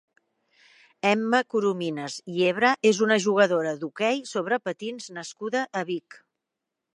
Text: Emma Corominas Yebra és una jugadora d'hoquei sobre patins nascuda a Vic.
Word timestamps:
Emma 1.09 1.41
Corominas 1.55 2.15
Yebra 2.37 2.71
és 2.93 3.01
una 3.09 3.19
jugadora 3.27 3.75
d'hoquei 3.83 4.25
sobre 4.31 4.59
patins 4.71 5.13
nascuda 5.19 5.63
a 5.83 5.89
Vic. 5.93 6.19